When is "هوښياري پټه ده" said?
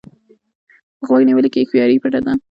1.61-2.33